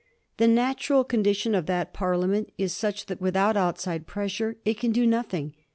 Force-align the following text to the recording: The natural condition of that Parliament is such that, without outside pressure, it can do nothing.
The 0.37 0.47
natural 0.47 1.03
condition 1.03 1.53
of 1.53 1.67
that 1.67 1.93
Parliament 1.93 2.51
is 2.57 2.73
such 2.73 3.05
that, 3.05 3.21
without 3.21 3.55
outside 3.55 4.07
pressure, 4.07 4.57
it 4.65 4.79
can 4.79 4.91
do 4.91 5.05
nothing. 5.05 5.53